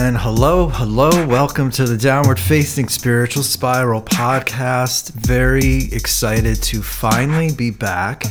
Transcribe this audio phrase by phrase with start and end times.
[0.00, 5.10] And hello, hello, welcome to the Downward Facing Spiritual Spiral podcast.
[5.10, 8.22] Very excited to finally be back.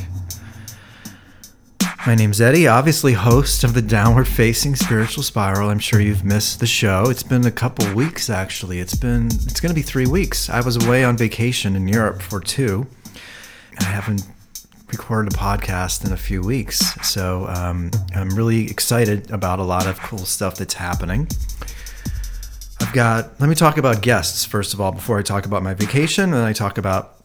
[2.06, 5.70] My name's Eddie, obviously host of the Downward Facing Spiritual Spiral.
[5.70, 7.10] I'm sure you've missed the show.
[7.10, 8.80] It's been a couple weeks actually.
[8.80, 10.50] It's been it's going to be 3 weeks.
[10.50, 12.88] I was away on vacation in Europe for 2.
[13.82, 14.24] I haven't
[14.92, 16.80] recorded a podcast in a few weeks.
[17.08, 21.28] So um, I'm really excited about a lot of cool stuff that's happening.
[22.80, 25.74] I've got, let me talk about guests first of all before I talk about my
[25.74, 26.34] vacation.
[26.34, 27.16] And I talk about,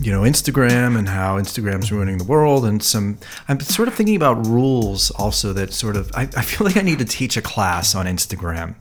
[0.00, 2.66] you know, Instagram and how Instagram's ruining the world.
[2.66, 6.66] And some, I'm sort of thinking about rules also that sort of, I, I feel
[6.66, 8.74] like I need to teach a class on Instagram.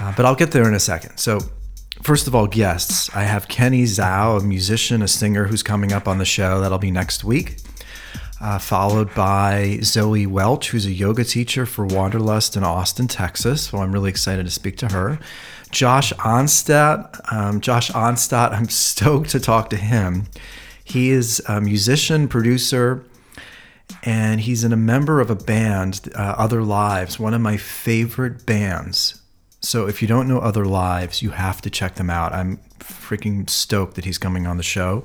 [0.00, 1.18] Uh, but I'll get there in a second.
[1.18, 1.40] So,
[2.02, 3.10] First of all, guests.
[3.16, 6.60] I have Kenny Zhao, a musician, a singer who's coming up on the show.
[6.60, 7.56] That'll be next week.
[8.38, 13.62] Uh, followed by Zoe Welch, who's a yoga teacher for Wanderlust in Austin, Texas.
[13.62, 15.18] So I'm really excited to speak to her.
[15.70, 17.32] Josh Onstott.
[17.32, 20.26] Um, Josh Onstott, I'm stoked to talk to him.
[20.84, 23.04] He is a musician, producer,
[24.04, 28.44] and he's in a member of a band, uh, Other Lives, one of my favorite
[28.44, 29.22] bands
[29.66, 32.32] so if you don't know Other Lives, you have to check them out.
[32.32, 35.04] I'm freaking stoked that he's coming on the show.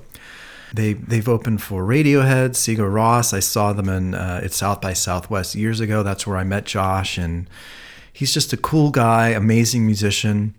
[0.74, 3.34] They they've opened for Radiohead, Sigur Rós.
[3.34, 6.04] I saw them in uh, at South by Southwest years ago.
[6.04, 7.50] That's where I met Josh, and
[8.14, 10.54] he's just a cool guy, amazing musician.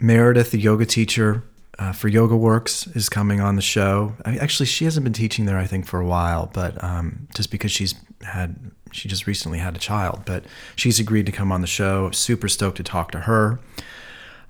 [0.00, 1.42] Meredith, the yoga teacher
[1.78, 4.14] uh, for Yoga Works, is coming on the show.
[4.24, 7.50] I, actually, she hasn't been teaching there, I think, for a while, but um, just
[7.50, 7.94] because she's
[8.24, 10.44] had she just recently had a child, but
[10.76, 12.10] she's agreed to come on the show.
[12.10, 13.58] Super stoked to talk to her.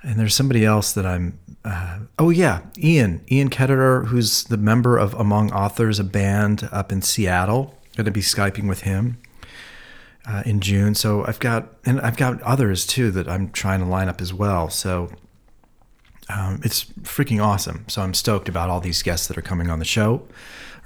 [0.02, 1.38] And there's somebody else that I'm.
[1.64, 6.92] Uh, oh yeah, Ian Ian Ketterer, who's the member of Among Authors, a band up
[6.92, 7.78] in Seattle.
[7.96, 9.18] Going to be skyping with him
[10.26, 10.94] uh, in June.
[10.94, 14.34] So I've got and I've got others too that I'm trying to line up as
[14.34, 14.68] well.
[14.68, 15.10] So
[16.28, 17.84] um, it's freaking awesome.
[17.88, 20.26] So I'm stoked about all these guests that are coming on the show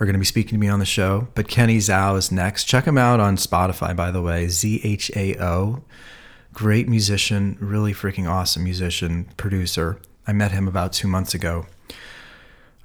[0.00, 1.28] are going to be speaking to me on the show.
[1.34, 2.64] But Kenny Zhao is next.
[2.64, 4.48] Check him out on Spotify, by the way.
[4.48, 5.82] Z H A O.
[6.52, 10.00] Great musician, really freaking awesome musician, producer.
[10.26, 11.66] I met him about two months ago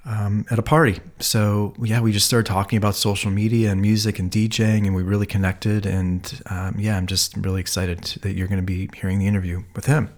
[0.04, 1.00] um, at a party.
[1.18, 5.02] So, yeah, we just started talking about social media and music and DJing, and we
[5.02, 5.86] really connected.
[5.86, 9.64] And um, yeah, I'm just really excited that you're going to be hearing the interview
[9.74, 10.10] with him.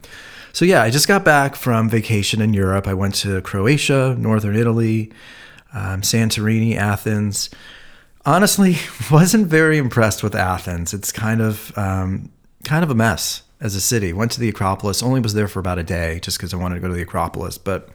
[0.53, 2.87] So, yeah, I just got back from vacation in Europe.
[2.87, 5.13] I went to Croatia, Northern Italy,
[5.76, 7.50] um, Santorini, Athens.
[8.25, 8.76] Honestly,
[9.10, 10.94] wasn't very impressed with Athens.
[10.94, 12.32] It's kind of um,
[12.64, 14.12] kind of a mess as a city.
[14.12, 15.03] Went to the Acropolis.
[15.03, 17.03] Only was there for about a day, just because I wanted to go to the
[17.03, 17.59] Acropolis.
[17.59, 17.91] But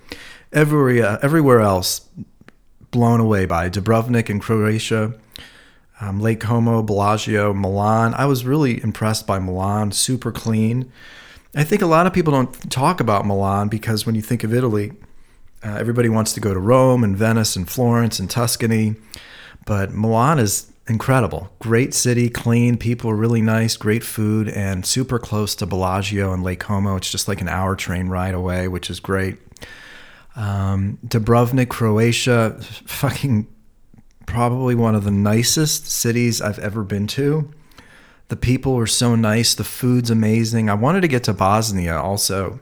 [0.53, 2.07] everywhere, everywhere else,
[2.91, 5.13] blown away by Dubrovnik in Croatia,
[5.99, 8.13] um, Lake Como, Bellagio, Milan.
[8.13, 9.91] I was really impressed by Milan.
[9.91, 10.91] Super clean.
[11.55, 14.53] I think a lot of people don't talk about Milan because when you think of
[14.53, 14.93] Italy,
[15.63, 18.95] uh, everybody wants to go to Rome and Venice and Florence and Tuscany,
[19.65, 21.51] but Milan is incredible.
[21.59, 26.43] Great city, clean, people are really nice, great food, and super close to Bellagio and
[26.43, 26.95] Lake Como.
[26.95, 29.37] It's just like an hour train ride away, which is great.
[30.35, 33.47] Um, Dubrovnik, Croatia, fucking
[34.25, 37.51] probably one of the nicest cities I've ever been to.
[38.29, 39.53] The people were so nice.
[39.53, 40.69] The food's amazing.
[40.69, 42.61] I wanted to get to Bosnia also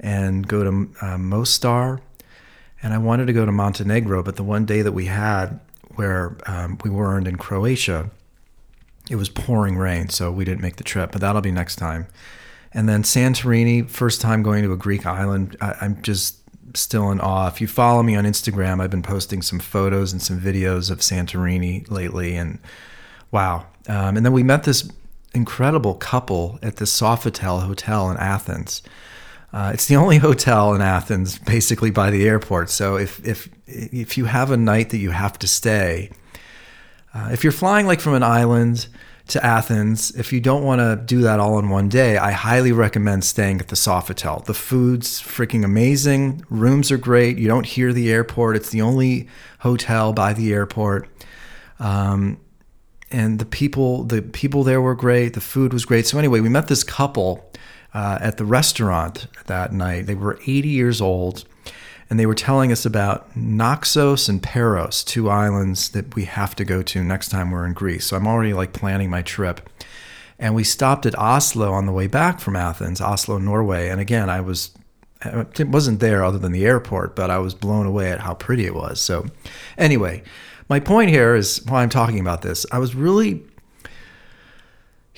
[0.00, 2.00] and go to uh, Mostar
[2.82, 5.60] and I wanted to go to Montenegro, but the one day that we had
[5.96, 8.10] where um, we weren't in Croatia,
[9.10, 11.10] it was pouring rain, so we didn't make the trip.
[11.12, 12.06] But that'll be next time.
[12.72, 15.56] And then Santorini, first time going to a Greek island.
[15.60, 16.36] I, I'm just
[16.74, 17.48] still in awe.
[17.48, 20.98] If you follow me on Instagram, I've been posting some photos and some videos of
[20.98, 22.58] Santorini lately, and
[23.30, 23.66] wow.
[23.88, 24.90] Um, and then we met this
[25.34, 28.82] incredible couple at the Sofitel Hotel in Athens.
[29.52, 32.70] Uh, it's the only hotel in Athens, basically by the airport.
[32.70, 36.10] So if if if you have a night that you have to stay,
[37.14, 38.88] uh, if you're flying like from an island
[39.28, 42.72] to Athens, if you don't want to do that all in one day, I highly
[42.72, 44.44] recommend staying at the Sofitel.
[44.44, 46.44] The food's freaking amazing.
[46.48, 47.38] Rooms are great.
[47.38, 48.56] You don't hear the airport.
[48.56, 49.28] It's the only
[49.60, 51.08] hotel by the airport.
[51.78, 52.40] Um,
[53.10, 55.34] and the people, the people there were great.
[55.34, 56.06] The food was great.
[56.06, 57.50] So anyway, we met this couple
[57.94, 60.06] uh, at the restaurant that night.
[60.06, 61.44] They were 80 years old,
[62.10, 66.64] and they were telling us about Naxos and Paros, two islands that we have to
[66.64, 68.06] go to next time we're in Greece.
[68.06, 69.68] So I'm already like planning my trip.
[70.38, 73.88] And we stopped at Oslo on the way back from Athens, Oslo, Norway.
[73.88, 74.70] And again, I was
[75.24, 78.66] it wasn't there other than the airport, but I was blown away at how pretty
[78.66, 79.00] it was.
[79.00, 79.26] So,
[79.76, 80.22] anyway,
[80.68, 82.64] my point here is why I'm talking about this.
[82.70, 83.42] I was really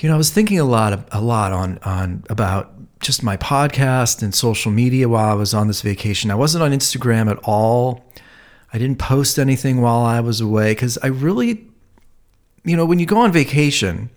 [0.00, 4.22] You know, I was thinking a lot, a lot on on about just my podcast
[4.22, 6.30] and social media while I was on this vacation.
[6.30, 8.04] I wasn't on Instagram at all.
[8.72, 11.68] I didn't post anything while I was away because I really,
[12.64, 14.08] you know, when you go on vacation,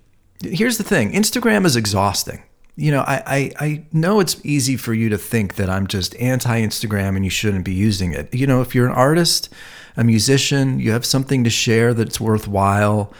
[0.41, 2.43] here's the thing Instagram is exhausting.
[2.75, 6.15] You know, I, I, I know it's easy for you to think that I'm just
[6.15, 8.33] anti Instagram and you shouldn't be using it.
[8.33, 9.49] You know, if you're an artist,
[9.97, 13.13] a musician, you have something to share that's worthwhile.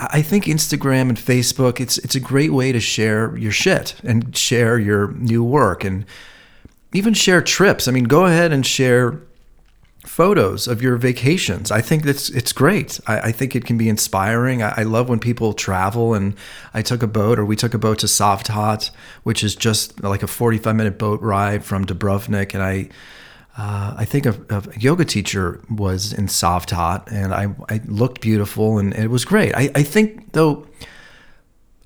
[0.00, 4.34] I think Instagram and Facebook, it's it's a great way to share your shit and
[4.34, 6.06] share your new work and
[6.94, 7.86] even share trips.
[7.86, 9.20] I mean, go ahead and share
[10.06, 11.70] photos of your vacations.
[11.70, 12.98] I think that's it's great.
[13.06, 14.62] I, I think it can be inspiring.
[14.62, 16.34] I, I, love when people travel and
[16.72, 18.90] I took a boat or we took a boat to Cavtat,
[19.22, 22.54] which is just like a 45 minute boat ride from Dubrovnik.
[22.54, 22.88] And I
[23.58, 28.78] uh, I think a, a, yoga teacher was in Cavtat and I, I looked beautiful
[28.78, 29.54] and it was great.
[29.54, 30.66] I, I think though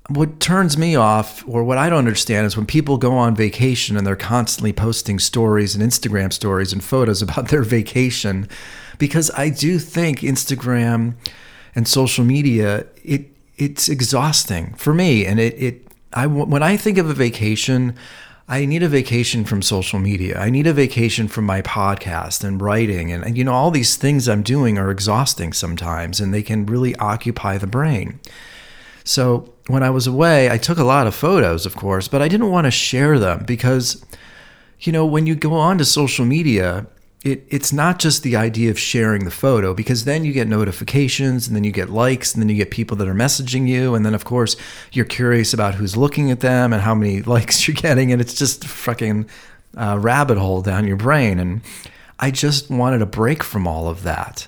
[0.09, 3.97] what turns me off or what I don't understand is when people go on vacation
[3.97, 8.47] and they're constantly posting stories and Instagram stories and photos about their vacation
[8.97, 11.15] because I do think Instagram
[11.73, 16.97] and social media it it's exhausting for me and it it I when I think
[16.97, 17.95] of a vacation
[18.47, 20.37] I need a vacation from social media.
[20.37, 23.11] I need a vacation from my podcast and writing.
[23.11, 26.67] And, and, you know, all these things I'm doing are exhausting sometimes and they can
[26.67, 28.19] really occupy the brain.
[29.03, 32.27] So when I was away, I took a lot of photos, of course, but I
[32.27, 34.05] didn't want to share them because,
[34.79, 36.85] you know, when you go on to social media,
[37.25, 41.47] it, it's not just the idea of sharing the photo because then you get notifications
[41.47, 44.05] and then you get likes and then you get people that are messaging you and
[44.05, 44.55] then of course
[44.91, 48.35] you're curious about who's looking at them and how many likes you're getting and it's
[48.35, 49.27] just a fucking
[49.75, 51.61] uh, rabbit hole down your brain and
[52.19, 54.47] I just wanted a break from all of that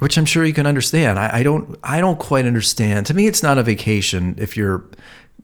[0.00, 1.18] which I'm sure you can understand.
[1.18, 3.04] I, I, don't I don't quite understand.
[3.06, 4.82] To me, it's not a vacation if you're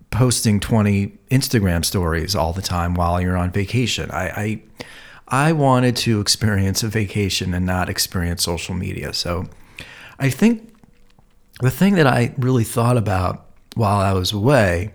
[0.08, 4.10] posting 20 Instagram stories all the time while you're on vacation.
[4.10, 4.62] I, I
[5.28, 9.12] I wanted to experience a vacation and not experience social media.
[9.12, 9.46] So
[10.18, 10.72] I think
[11.60, 14.92] the thing that I really thought about while I was away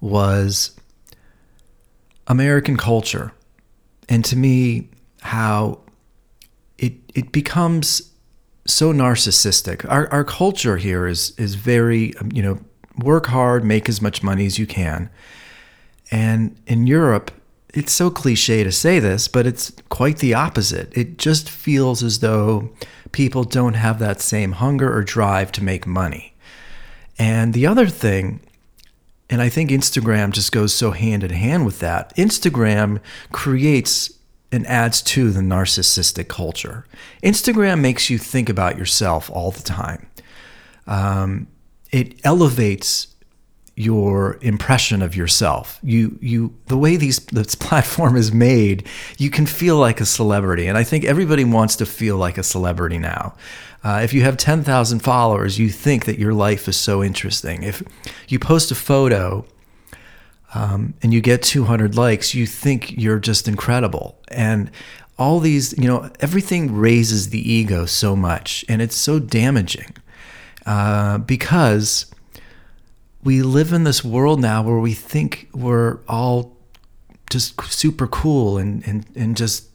[0.00, 0.78] was
[2.26, 3.32] American culture.
[4.08, 4.88] And to me,
[5.20, 5.80] how
[6.78, 8.12] it it becomes
[8.66, 9.88] so narcissistic.
[9.90, 12.58] Our our culture here is is very um, you know
[12.98, 15.10] work hard, make as much money as you can.
[16.10, 17.30] And in Europe,
[17.74, 20.96] it's so cliche to say this, but it's quite the opposite.
[20.96, 22.70] It just feels as though
[23.12, 26.34] people don't have that same hunger or drive to make money.
[27.18, 28.40] And the other thing,
[29.30, 34.18] and I think Instagram just goes so hand in hand with that, Instagram creates
[34.50, 36.84] and adds to the narcissistic culture.
[37.22, 40.06] Instagram makes you think about yourself all the time.
[40.86, 41.48] Um,
[41.90, 43.11] it elevates
[43.74, 45.78] your impression of yourself.
[45.82, 48.86] You you the way these this platform is made,
[49.18, 52.42] you can feel like a celebrity, and I think everybody wants to feel like a
[52.42, 53.34] celebrity now.
[53.84, 57.62] Uh, if you have ten thousand followers, you think that your life is so interesting.
[57.62, 57.82] If
[58.28, 59.44] you post a photo
[60.54, 64.18] um, and you get 200 likes, you think you're just incredible.
[64.28, 64.70] And
[65.18, 69.96] all these, you know, everything raises the ego so much, and it's so damaging
[70.66, 72.06] uh, because
[73.24, 76.56] we live in this world now where we think we're all
[77.30, 79.68] just super cool and, and, and just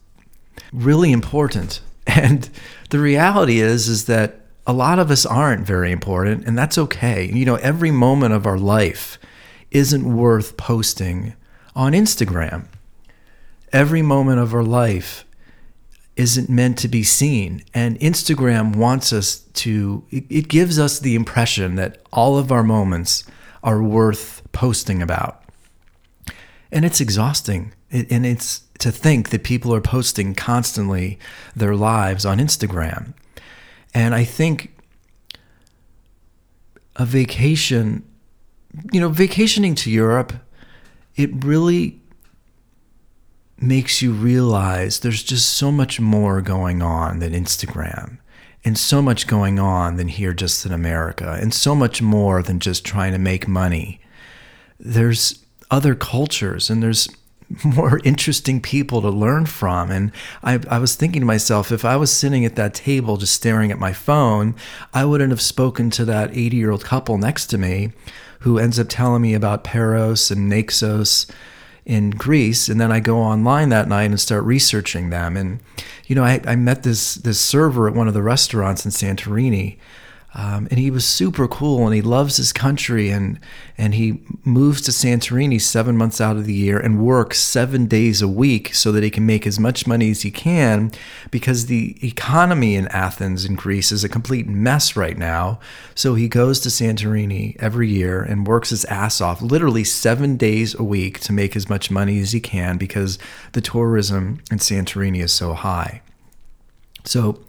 [0.71, 1.81] really important.
[2.09, 2.49] And
[2.89, 7.29] the reality is is that a lot of us aren't very important and that's okay.
[7.29, 9.19] You know, every moment of our life
[9.71, 11.33] isn't worth posting
[11.75, 12.67] on Instagram.
[13.73, 15.25] Every moment of our life
[16.17, 17.63] isn't meant to be seen.
[17.73, 23.23] And Instagram wants us to, it, gives us the impression that all of our moments
[23.63, 25.43] are worth posting about.
[26.71, 27.73] And it's exhausting.
[27.91, 31.17] and it's to think that people are posting constantly
[31.55, 33.13] their lives on Instagram.
[33.93, 34.73] And I think
[36.95, 38.03] a vacation,
[38.91, 40.33] you know, vacationing to Europe,
[41.15, 41.99] it really
[43.59, 48.17] makes you realize there's just so much more going on than Instagram
[48.63, 52.59] and so much going on than here just in America, and so much more than
[52.59, 54.01] just trying to make money.
[54.79, 57.07] There's other cultures and there's
[57.63, 59.89] more interesting people to learn from.
[59.89, 60.11] And
[60.43, 63.71] I, I, was thinking to myself, if I was sitting at that table just staring
[63.71, 64.55] at my phone,
[64.93, 67.93] I wouldn't have spoken to that 80 year old couple next to me
[68.41, 71.25] who ends up telling me about Paros and Naxos
[71.87, 75.37] in Greece, and then I go online that night and start researching them.
[75.37, 75.61] And
[76.05, 79.77] you know, I, I met this this server at one of the restaurants in Santorini.
[80.37, 83.39] Um, and he was super cool and he loves his country and
[83.75, 88.21] and he moves to Santorini seven months out of the year and works seven days
[88.21, 90.91] a week so that he can make as much money as he can
[91.31, 95.59] because the economy in Athens and Greece is a complete mess right now.
[95.95, 100.75] So he goes to Santorini every year and works his ass off, literally seven days
[100.75, 103.17] a week to make as much money as he can because
[103.53, 106.01] the tourism in Santorini is so high.
[107.05, 107.39] So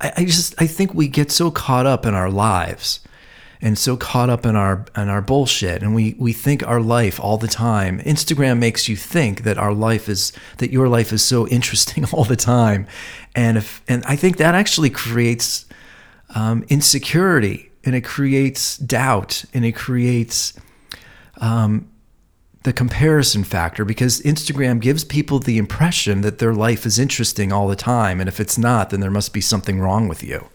[0.00, 3.00] I, I just I think we get so caught up in our lives
[3.60, 5.82] and so caught up in our in our bullshit.
[5.82, 8.00] And we we think our life all the time.
[8.00, 12.24] Instagram makes you think that our life is that your life is so interesting all
[12.24, 12.86] the time.
[13.34, 15.66] And if and i think that actually creates
[16.34, 20.52] um, insecurity and it creates doubt and it creates
[21.40, 21.88] um,
[22.66, 27.68] the comparison factor because Instagram gives people the impression that their life is interesting all
[27.68, 28.18] the time.
[28.18, 30.48] And if it's not, then there must be something wrong with you.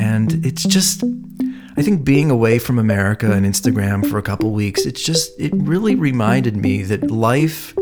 [0.00, 1.04] And it's just,
[1.76, 5.52] I think being away from America and Instagram for a couple weeks, it's just, it
[5.54, 7.74] really reminded me that life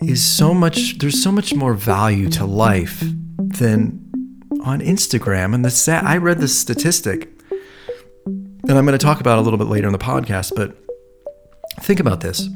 [0.00, 3.04] is so much, there's so much more value to life
[3.38, 4.08] than
[4.64, 5.54] on Instagram.
[5.54, 7.30] And the sad, I read this statistic,
[8.26, 10.52] and I'm going to talk about a little bit later in the podcast.
[10.54, 10.76] But
[11.80, 12.48] think about this: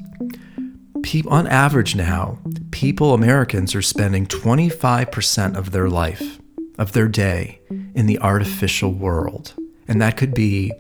[1.29, 2.39] on average now,
[2.71, 6.39] people Americans are spending 25% of their life,
[6.79, 7.61] of their day,
[7.95, 9.55] in the artificial world,
[9.89, 10.73] and that could be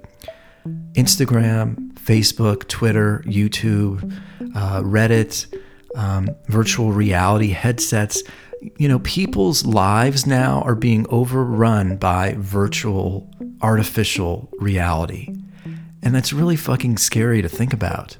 [0.94, 4.12] Instagram, Facebook, Twitter, YouTube,
[4.54, 5.52] uh, Reddit.
[5.94, 8.22] Um, virtual reality headsets
[8.78, 15.34] you know, people's lives now are being overrun by virtual, artificial reality.
[16.02, 18.16] And that's really fucking scary to think about.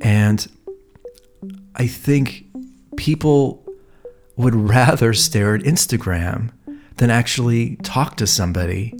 [0.00, 0.46] And
[1.76, 2.46] I think
[2.96, 3.64] people
[4.36, 6.50] would rather stare at Instagram
[6.96, 8.94] than actually talk to somebody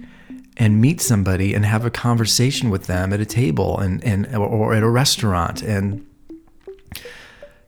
[0.57, 4.75] and meet somebody and have a conversation with them at a table and, and or
[4.75, 6.04] at a restaurant and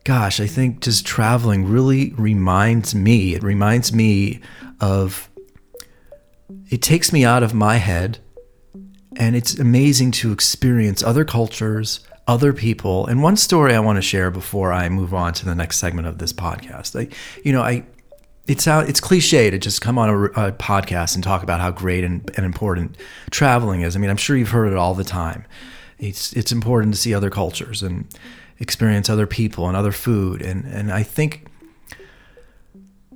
[0.06, 4.40] gosh, I think just traveling really reminds me, it reminds me
[4.80, 5.28] of,
[6.70, 8.20] it takes me out of my head.
[9.16, 13.04] And it's amazing to experience other cultures, other people.
[13.06, 16.06] And one story I want to share before I move on to the next segment
[16.06, 16.94] of this podcast.
[17.00, 17.84] I, you know, I,
[18.46, 21.72] it's out, it's cliche to just come on a, a podcast and talk about how
[21.72, 22.96] great and, and important
[23.32, 23.96] traveling is.
[23.96, 25.46] I mean, I'm sure you've heard it all the time.
[25.98, 28.06] It's, it's important to see other cultures and,
[28.58, 30.42] experience other people and other food.
[30.42, 31.46] And, and I think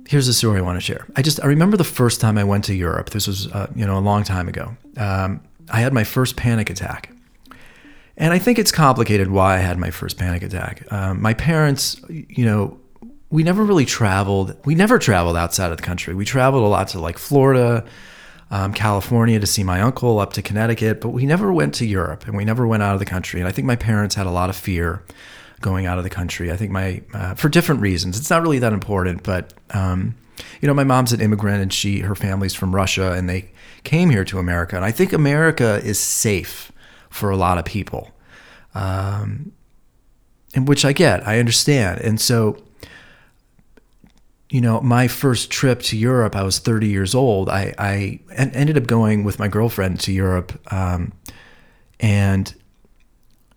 [0.07, 1.07] here's a story I want to share.
[1.15, 3.11] I just, I remember the first time I went to Europe.
[3.11, 4.75] This was, uh, you know, a long time ago.
[4.97, 7.13] Um, I had my first panic attack.
[8.17, 10.91] And I think it's complicated why I had my first panic attack.
[10.91, 12.77] Um, my parents, you know,
[13.29, 14.55] we never really traveled.
[14.65, 16.13] We never traveled outside of the country.
[16.13, 17.85] We traveled a lot to like Florida,
[18.51, 22.27] um, California to see my uncle, up to Connecticut, but we never went to Europe
[22.27, 23.39] and we never went out of the country.
[23.39, 25.01] And I think my parents had a lot of fear
[25.61, 26.51] going out of the country.
[26.51, 30.15] I think my, uh, for different reasons, it's not really that important, but, um,
[30.59, 33.51] you know, my mom's an immigrant and she, her family's from Russia and they
[33.83, 34.75] came here to America.
[34.75, 36.71] And I think America is safe
[37.09, 38.11] for a lot of people.
[38.75, 39.53] Um,
[40.53, 42.01] and which I get, I understand.
[42.01, 42.61] And so,
[44.51, 47.47] you know, my first trip to Europe, I was 30 years old.
[47.47, 50.51] I, I ended up going with my girlfriend to Europe.
[50.73, 51.13] Um,
[52.01, 52.53] and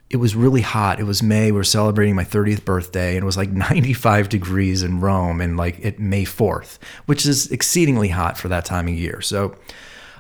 [0.09, 1.01] it was really hot.
[1.01, 1.47] It was May.
[1.51, 5.57] We were celebrating my 30th birthday, and it was like 95 degrees in Rome, and
[5.57, 9.21] like at May 4th, which is exceedingly hot for that time of year.
[9.21, 9.57] So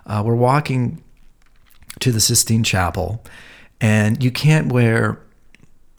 [0.06, 1.04] uh, we're walking
[2.00, 3.22] to the Sistine Chapel,
[3.80, 5.20] and you can't wear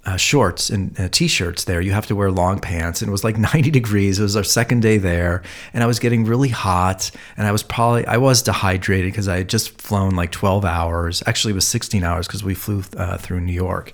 [0.05, 1.81] uh, shorts and uh, t-shirts there.
[1.81, 4.19] You have to wear long pants, and it was like 90 degrees.
[4.19, 5.43] It was our second day there,
[5.73, 9.37] and I was getting really hot, and I was probably I was dehydrated because I
[9.37, 11.23] had just flown like 12 hours.
[11.25, 13.93] Actually, it was 16 hours because we flew uh, through New York.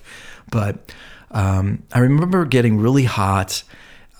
[0.50, 0.92] But
[1.30, 3.62] um, I remember getting really hot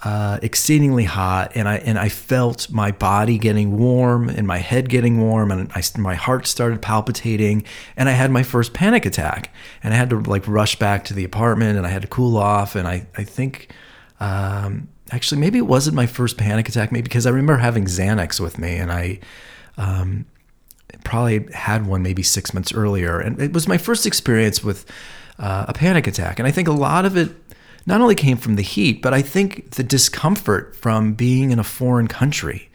[0.05, 4.89] uh, exceedingly hot, and I and I felt my body getting warm and my head
[4.89, 7.65] getting warm, and I, my heart started palpitating,
[7.97, 11.15] and I had my first panic attack, and I had to like rush back to
[11.15, 13.73] the apartment, and I had to cool off, and I I think.
[14.21, 18.39] Um, actually, maybe it wasn't my first panic attack, maybe because I remember having Xanax
[18.39, 19.19] with me, and I
[19.77, 20.27] um,
[21.05, 24.87] probably had one maybe six months earlier, and it was my first experience with
[25.39, 27.42] uh, a panic attack, and I think a lot of it
[27.87, 31.65] not only came from the heat, but I think the discomfort from being in a
[31.65, 32.71] foreign country,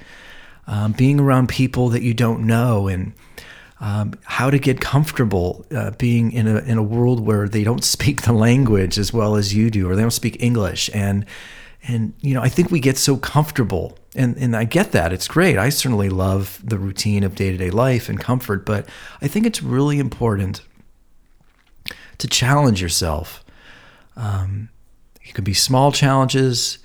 [0.68, 3.14] um, being around people that you don't know, and
[3.80, 7.84] um, how to get comfortable uh, being in a in a world where they don't
[7.96, 11.26] speak the language as well as you do, or they don't speak English, and
[11.88, 15.28] and you know I think we get so comfortable, and and I get that it's
[15.28, 15.58] great.
[15.58, 18.88] I certainly love the routine of day to day life and comfort, but
[19.22, 20.62] I think it's really important
[22.18, 23.44] to challenge yourself.
[24.16, 24.70] Um,
[25.28, 26.80] it could be small challenges.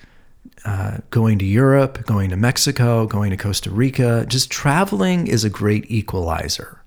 [0.64, 5.50] Uh, going to Europe, going to Mexico, going to Costa Rica, just traveling is a
[5.50, 6.82] great equalizer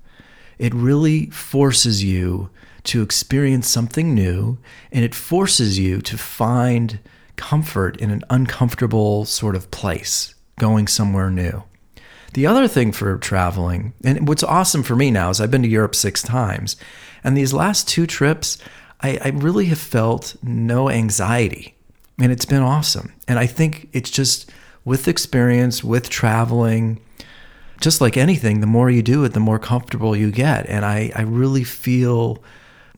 [0.58, 2.50] it really forces you
[2.84, 4.58] to experience something new
[4.92, 7.00] and it forces you to find
[7.36, 11.64] comfort in an uncomfortable sort of place, going somewhere new.
[12.34, 15.70] The other thing for traveling, and what's awesome for me now is I've been to
[15.70, 16.76] Europe six times,
[17.24, 18.58] and these last two trips,
[19.02, 21.76] I, I really have felt no anxiety,
[22.20, 23.14] and it's been awesome.
[23.28, 24.52] And I think it's just
[24.84, 27.00] with experience, with traveling,
[27.82, 30.68] just like anything, the more you do it, the more comfortable you get.
[30.68, 32.44] And I, I really feel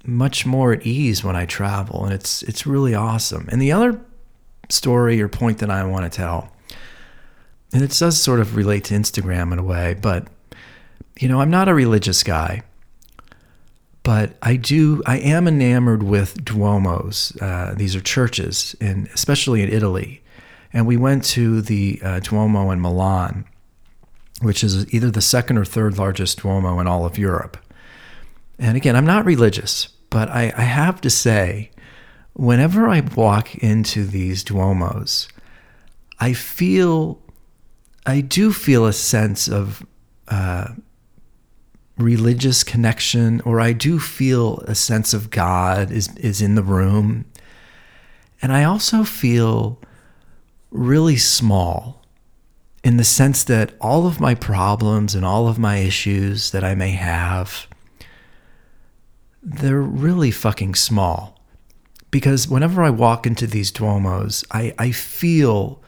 [0.06, 3.48] much more at ease when I travel, and it's it's really awesome.
[3.52, 4.00] And the other
[4.70, 6.52] story or point that I want to tell,
[7.74, 10.28] and it does sort of relate to Instagram in a way, but
[11.20, 12.64] you know, I'm not a religious guy,
[14.08, 17.40] but I do I am enamored with duomos.
[17.42, 20.24] Uh, these are churches, and especially in Italy.
[20.72, 23.46] And we went to the uh, Duomo in Milan
[24.42, 27.58] which is either the second or third largest Duomo in all of Europe.
[28.60, 31.72] And again, I'm not religious, but I, I have to say,
[32.34, 35.28] whenever I walk into these Duomos,
[36.20, 37.20] I feel,
[38.06, 39.86] I do feel a sense of
[40.28, 40.70] uh,
[41.98, 47.26] religious connection, or I do feel a sense of God is, is in the room.
[48.42, 49.80] And I also feel
[50.70, 52.06] really small
[52.84, 56.76] in the sense that all of my problems and all of my issues that I
[56.76, 57.68] may have,
[59.42, 61.42] they're really fucking small.
[62.12, 65.82] Because whenever I walk into these Duomos, I, I feel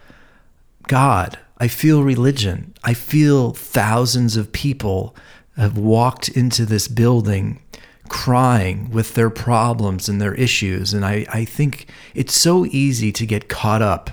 [0.87, 1.37] God.
[1.59, 2.73] I feel religion.
[2.83, 5.15] I feel thousands of people
[5.59, 7.61] have walked into this building
[8.07, 10.93] crying with their problems and their issues.
[10.93, 14.09] And I, I think it's so easy to get caught up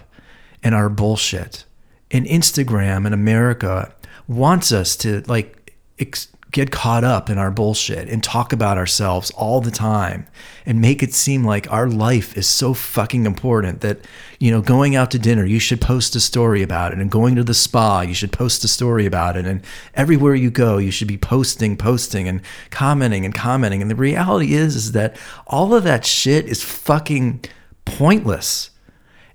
[0.62, 1.64] in our bullshit
[2.10, 3.92] and Instagram in America
[4.28, 9.30] wants us to like ex- get caught up in our bullshit and talk about ourselves
[9.32, 10.26] all the time
[10.64, 13.98] and make it seem like our life is so fucking important that
[14.40, 17.34] you know going out to dinner you should post a story about it and going
[17.34, 19.60] to the spa you should post a story about it and
[19.92, 22.40] everywhere you go you should be posting posting and
[22.70, 25.14] commenting and commenting and the reality is is that
[25.46, 27.38] all of that shit is fucking
[27.84, 28.70] pointless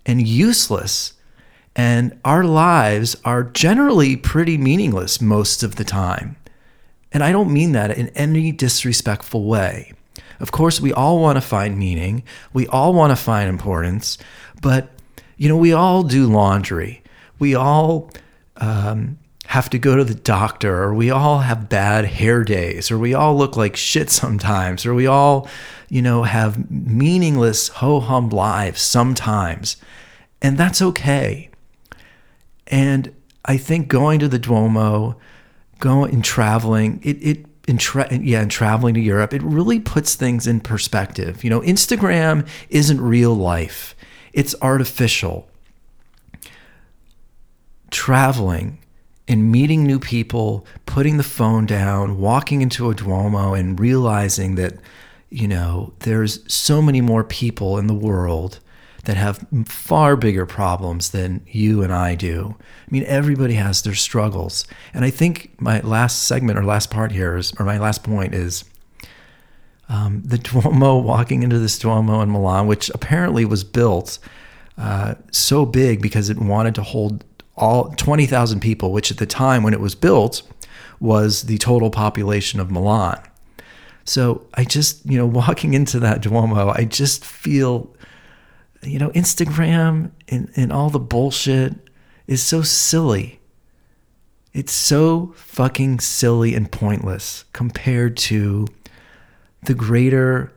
[0.08, 1.14] and useless
[1.76, 6.36] and our lives are generally pretty meaningless most of the time.
[7.14, 9.94] And I don't mean that in any disrespectful way.
[10.40, 14.18] Of course, we all want to find meaning, we all want to find importance,
[14.62, 14.90] but
[15.38, 17.02] you know, we all do laundry.
[17.40, 18.12] We all
[18.58, 22.98] um, have to go to the doctor, or we all have bad hair days, or
[22.98, 25.50] we all look like shit sometimes, or we all,
[25.90, 29.78] you know, have meaningless ho hum lives sometimes.
[30.42, 31.50] And that's okay.
[32.68, 35.18] And I think going to the Duomo,
[35.82, 40.16] going and traveling, it, it in tra- yeah, and traveling to Europe, it really puts
[40.16, 41.44] things in perspective.
[41.44, 43.94] You know, Instagram isn't real life;
[44.32, 45.50] it's artificial.
[47.90, 48.78] Traveling
[49.28, 54.76] and meeting new people, putting the phone down, walking into a Duomo, and realizing that,
[55.30, 58.60] you know, there's so many more people in the world
[59.06, 62.56] that have far bigger problems than you and I do.
[62.60, 64.66] I mean, everybody has their struggles.
[64.94, 68.36] And I think my last segment or last part here is, or my last point
[68.36, 68.64] is
[69.90, 74.20] um, the Duomo, walking into this Duomo in Milan, which apparently was built
[74.78, 77.26] uh, so big because it wanted to hold
[77.58, 80.44] all 20,000 people, which at the time when it was built
[81.00, 83.20] was the total population of Milan.
[84.06, 87.94] So I just, you know, walking into that Duomo, I just feel
[88.84, 91.76] you know, Instagram and, and all the bullshit
[92.28, 93.40] is so silly.
[94.54, 98.68] It's so fucking silly and pointless compared to
[99.64, 100.52] the greater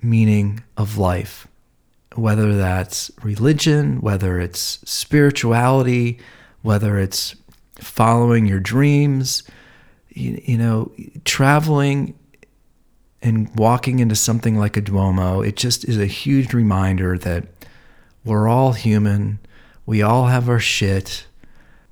[0.00, 1.46] meaning of life,
[2.14, 6.18] whether that's religion, whether it's spirituality,
[6.62, 7.34] whether it's
[7.78, 9.42] following your dreams,
[10.10, 10.92] you, you know,
[11.24, 12.14] traveling
[13.22, 17.46] and walking into something like a Duomo, it just is a huge reminder that
[18.24, 19.38] we're all human.
[19.86, 21.26] We all have our shit.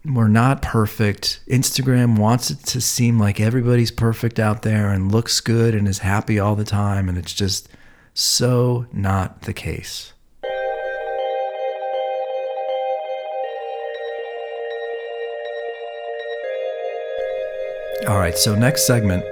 [0.04, 1.40] we're not perfect.
[1.46, 5.98] Instagram wants it to seem like everybody's perfect out there and looks good and is
[5.98, 7.08] happy all the time.
[7.08, 7.68] And it's just
[8.14, 10.12] so not the case.
[18.08, 19.22] All right, so next segment.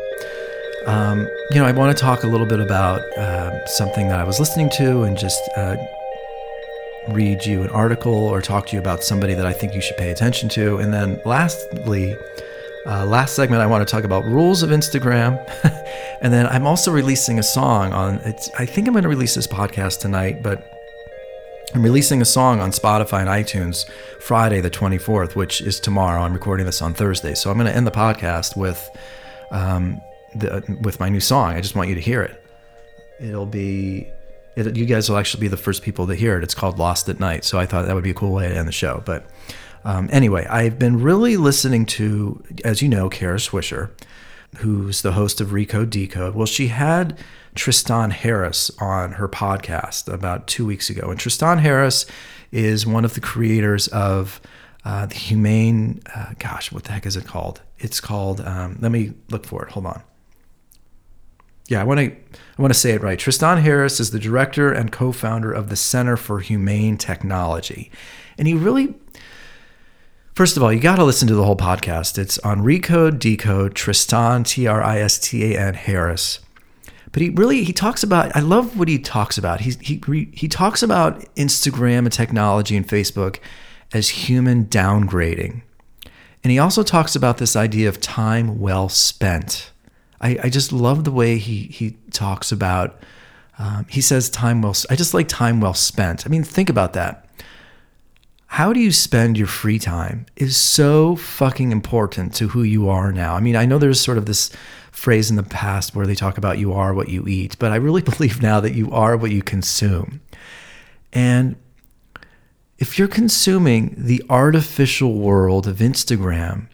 [0.86, 4.24] Um, you know, I want to talk a little bit about uh, something that I
[4.24, 5.76] was listening to and just uh,
[7.08, 9.96] read you an article or talk to you about somebody that I think you should
[9.96, 10.78] pay attention to.
[10.78, 12.16] And then lastly,
[12.86, 15.38] uh, last segment, I want to talk about rules of Instagram.
[16.22, 19.34] and then I'm also releasing a song on it's I think I'm going to release
[19.34, 20.64] this podcast tonight, but
[21.74, 23.86] I'm releasing a song on Spotify and iTunes
[24.20, 26.22] Friday the 24th, which is tomorrow.
[26.22, 28.88] I'm recording this on Thursday, so I'm going to end the podcast with
[29.50, 30.00] um,
[30.34, 31.54] the, with my new song.
[31.54, 32.44] I just want you to hear it.
[33.20, 34.06] It'll be
[34.58, 36.42] it, you guys will actually be the first people to hear it.
[36.42, 38.56] It's called Lost at Night, so I thought that would be a cool way to
[38.56, 39.02] end the show.
[39.06, 39.26] But
[39.84, 43.90] um, anyway, I've been really listening to, as you know, Kara Swisher,
[44.58, 46.34] who's the host of Recode Decode.
[46.34, 47.18] Well, she had
[47.54, 51.10] Tristan Harris on her podcast about two weeks ago.
[51.10, 52.06] And Tristan Harris
[52.50, 54.40] is one of the creators of
[54.84, 57.60] uh, the Humane, uh, gosh, what the heck is it called?
[57.78, 59.72] It's called, um, let me look for it.
[59.72, 60.02] Hold on.
[61.68, 63.18] Yeah, I want to I want to say it right.
[63.18, 67.90] Tristan Harris is the director and co-founder of the Center for Humane Technology.
[68.36, 68.94] And he really
[70.34, 72.16] First of all, you got to listen to the whole podcast.
[72.16, 76.40] It's on Recode Decode Tristan T R I S T A N Harris.
[77.12, 79.60] But he really he talks about I love what he talks about.
[79.60, 83.40] He he he talks about Instagram and technology and Facebook
[83.92, 85.62] as human downgrading.
[86.44, 89.72] And he also talks about this idea of time well spent.
[90.20, 93.00] I, I just love the way he he talks about
[93.58, 96.26] um, he says time well I just like time well spent.
[96.26, 97.28] I mean think about that.
[98.46, 103.12] How do you spend your free time is so fucking important to who you are
[103.12, 103.34] now.
[103.34, 104.50] I mean, I know there's sort of this
[104.90, 107.76] phrase in the past where they talk about you are what you eat, but I
[107.76, 110.22] really believe now that you are what you consume.
[111.12, 111.56] And
[112.78, 116.68] if you're consuming the artificial world of Instagram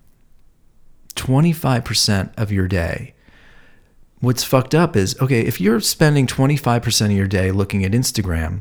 [1.16, 3.13] 25% of your day,
[4.24, 8.60] what's fucked up is okay, if you're spending 25% of your day looking at Instagram,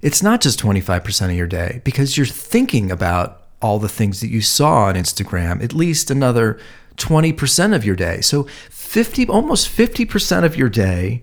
[0.00, 4.28] it's not just 25% of your day because you're thinking about all the things that
[4.28, 6.58] you saw on Instagram at least another
[6.96, 8.20] 20% of your day.
[8.20, 11.22] So 50 almost 50% of your day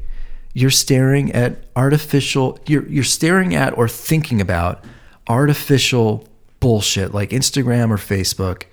[0.54, 4.84] you're staring at artificial you're you're staring at or thinking about
[5.28, 6.28] artificial
[6.60, 8.64] bullshit like Instagram or Facebook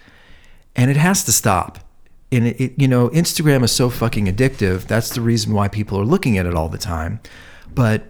[0.74, 1.85] and it has to stop.
[2.32, 4.86] And it, it, you know Instagram is so fucking addictive.
[4.86, 7.20] That's the reason why people are looking at it all the time.
[7.72, 8.04] But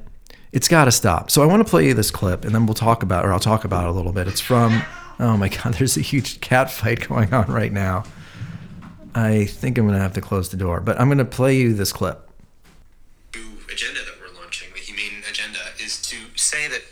[0.52, 1.30] it's got to stop.
[1.30, 3.40] So I want to play you this clip and then we'll talk about or I'll
[3.40, 4.26] talk about it a little bit.
[4.26, 4.82] It's from
[5.18, 8.04] Oh my god, there's a huge cat fight going on right now.
[9.14, 11.56] I think I'm going to have to close the door, but I'm going to play
[11.56, 12.22] you this clip.
[13.72, 16.82] Agenda that we're launching, the Humane Agenda, is to say that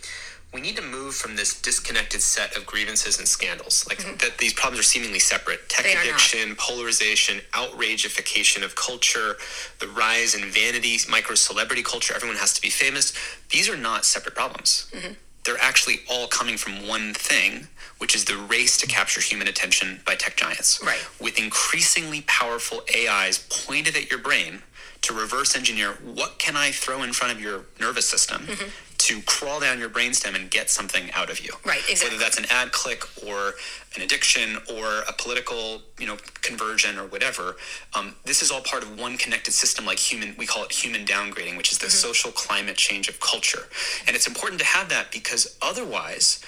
[0.54, 3.84] we need to move from this disconnected set of grievances and scandals.
[3.88, 4.16] Like mm-hmm.
[4.18, 5.68] that these problems are seemingly separate.
[5.68, 9.36] Tech they addiction, polarization, outragification of culture,
[9.80, 13.12] the rise in vanity, micro celebrity culture, everyone has to be famous.
[13.50, 14.88] These are not separate problems.
[14.94, 15.14] Mm-hmm.
[15.44, 17.66] They're actually all coming from one thing
[17.98, 20.80] which is the race to capture human attention by tech giants.
[20.84, 21.04] Right.
[21.20, 24.62] With increasingly powerful AIs pointed at your brain
[25.02, 29.20] to reverse engineer what can I throw in front of your nervous system mm-hmm to
[29.22, 31.52] crawl down your brainstem and get something out of you.
[31.64, 32.16] Right, exactly.
[32.16, 33.54] Whether that's an ad click or
[33.96, 37.56] an addiction or a political, you know, conversion or whatever.
[37.94, 40.34] Um, this is all part of one connected system, like human.
[40.38, 42.08] We call it human downgrading, which is the mm-hmm.
[42.08, 43.68] social climate change of culture.
[44.06, 46.42] And it's important to have that because otherwise,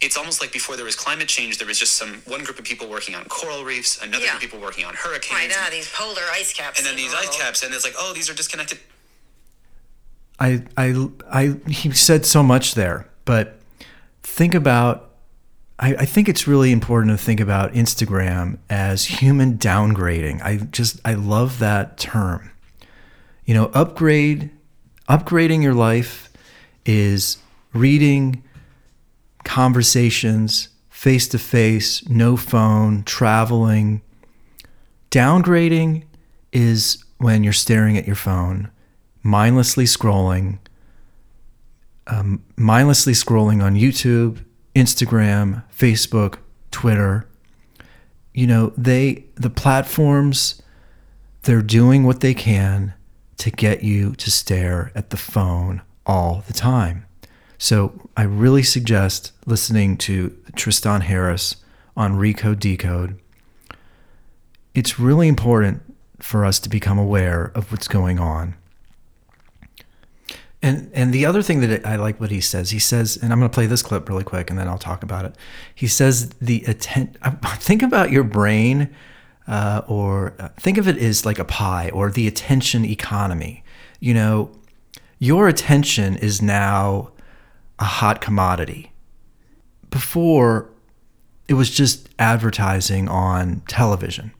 [0.00, 2.64] it's almost like before there was climate change, there was just some one group of
[2.64, 4.32] people working on coral reefs, another yeah.
[4.32, 5.40] group of people working on hurricanes.
[5.40, 8.12] I know these polar ice caps, and then these ice caps, and it's like, oh,
[8.12, 8.78] these are disconnected
[10.42, 13.60] I, I, I, he said so much there, but
[14.24, 15.12] think about,
[15.78, 20.42] I, I think it's really important to think about Instagram as human downgrading.
[20.42, 22.50] I just, I love that term.
[23.44, 24.50] You know, upgrade,
[25.08, 26.28] upgrading your life
[26.84, 27.38] is
[27.72, 28.42] reading
[29.44, 34.02] conversations face to face, no phone, traveling.
[35.12, 36.02] Downgrading
[36.52, 38.71] is when you're staring at your phone
[39.22, 40.58] mindlessly scrolling,
[42.06, 46.38] um, mindlessly scrolling on YouTube, Instagram, Facebook,
[46.70, 47.28] Twitter.
[48.34, 50.62] You know, they, the platforms,
[51.42, 52.94] they're doing what they can
[53.38, 57.06] to get you to stare at the phone all the time.
[57.58, 61.56] So I really suggest listening to Tristan Harris
[61.96, 63.20] on Recode Decode.
[64.74, 65.82] It's really important
[66.18, 68.54] for us to become aware of what's going on.
[70.62, 73.40] And and the other thing that I like what he says, he says, and I'm
[73.40, 75.34] going to play this clip really quick, and then I'll talk about it.
[75.74, 77.16] He says the atten-
[77.56, 78.94] think about your brain,
[79.48, 83.64] uh, or uh, think of it as like a pie or the attention economy.
[83.98, 84.52] You know,
[85.18, 87.10] your attention is now
[87.80, 88.92] a hot commodity.
[89.90, 90.70] Before,
[91.48, 94.32] it was just advertising on television,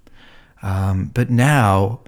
[0.63, 2.01] um, but now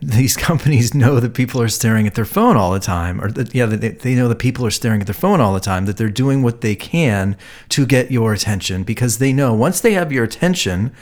[0.00, 3.54] these companies know that people are staring at their phone all the time, or that,
[3.54, 5.96] yeah, they, they know that people are staring at their phone all the time, that
[5.96, 7.36] they're doing what they can
[7.70, 10.92] to get your attention because they know once they have your attention,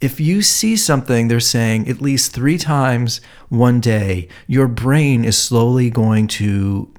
[0.00, 5.36] if you see something they're saying at least three times one day, your brain is
[5.36, 6.92] slowly going to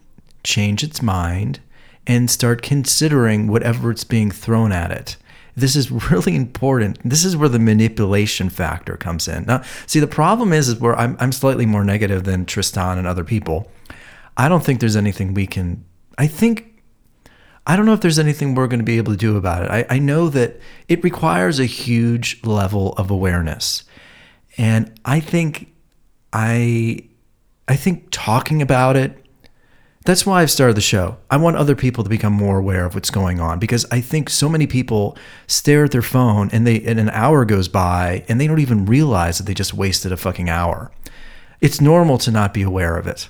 [0.43, 1.59] change its mind
[2.05, 5.15] and start considering whatever it's being thrown at it.
[5.59, 6.99] This is really important.
[7.03, 9.45] This is where the manipulation factor comes in.
[9.45, 13.07] Now, see, the problem is, is where I'm, I'm slightly more negative than Tristan and
[13.07, 13.71] other people.
[14.37, 15.83] I don't think there's anything we can.
[16.17, 16.69] I think
[17.67, 19.69] I don't know if there's anything we're going to be able to do about it.
[19.69, 23.83] I, I, know that it requires a huge level of awareness.
[24.57, 25.71] And I think
[26.33, 27.03] I
[27.67, 29.23] I think talking about it
[30.05, 31.17] that's why I've started the show.
[31.29, 34.29] I want other people to become more aware of what's going on because I think
[34.29, 38.39] so many people stare at their phone and they and an hour goes by and
[38.39, 40.91] they don't even realize that they just wasted a fucking hour.
[41.59, 43.27] It's normal to not be aware of it.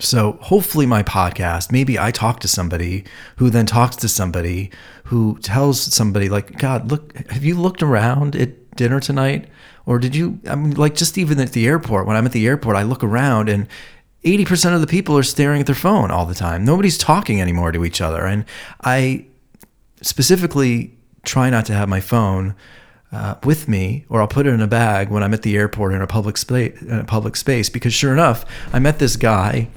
[0.00, 3.04] So hopefully my podcast, maybe I talk to somebody
[3.36, 4.72] who then talks to somebody
[5.04, 9.48] who tells somebody like, God, look, have you looked around at dinner tonight?
[9.86, 12.46] Or did you, I mean, like just even at the airport, when I'm at the
[12.46, 13.68] airport, I look around and
[14.24, 16.64] 80% of the people are staring at their phone all the time.
[16.64, 18.24] Nobody's talking anymore to each other.
[18.24, 18.44] And
[18.82, 19.26] I
[20.00, 22.54] specifically try not to have my phone
[23.12, 25.92] uh, with me, or I'll put it in a bag when I'm at the airport
[25.92, 26.80] in a public space.
[26.82, 29.68] In a public space, because sure enough, I met this guy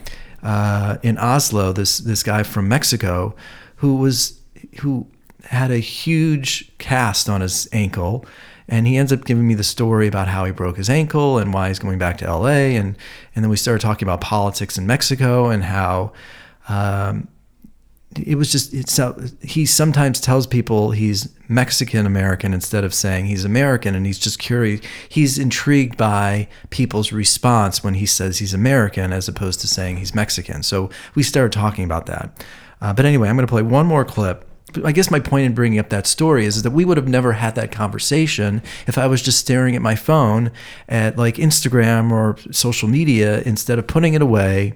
[0.41, 1.71] uh, in Oslo.
[1.71, 3.35] This this guy from Mexico,
[3.75, 4.39] who was
[4.79, 5.07] who
[5.43, 8.25] had a huge cast on his ankle,
[8.69, 11.53] and he ends up giving me the story about how he broke his ankle and
[11.53, 12.75] why he's going back to LA.
[12.75, 12.97] And,
[13.35, 16.11] and then we started talking about politics in Mexico and how
[16.67, 17.29] um,
[18.15, 18.99] it was just, it's,
[19.41, 23.95] he sometimes tells people he's Mexican American instead of saying he's American.
[23.95, 24.81] And he's just curious.
[25.07, 30.13] He's intrigued by people's response when he says he's American as opposed to saying he's
[30.13, 30.61] Mexican.
[30.61, 32.45] So we started talking about that.
[32.81, 34.46] Uh, but anyway, I'm going to play one more clip
[34.85, 37.07] I guess my point in bringing up that story is, is that we would have
[37.07, 40.51] never had that conversation if I was just staring at my phone
[40.87, 44.73] at like Instagram or social media instead of putting it away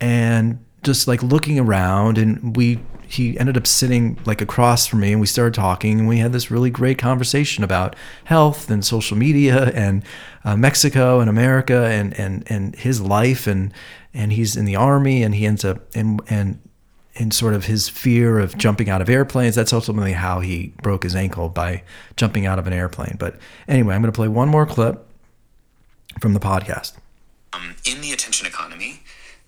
[0.00, 2.18] and just like looking around.
[2.18, 6.08] And we he ended up sitting like across from me and we started talking and
[6.08, 10.04] we had this really great conversation about health and social media and
[10.44, 13.72] uh, Mexico and America and and and his life and
[14.12, 16.60] and he's in the army and he ends up and and
[17.18, 19.54] in sort of his fear of jumping out of airplanes.
[19.54, 21.82] That's ultimately how he broke his ankle by
[22.16, 23.16] jumping out of an airplane.
[23.18, 25.04] But anyway, I'm going to play one more clip
[26.20, 26.94] from the podcast.
[27.52, 29.00] Um, in the attention economy,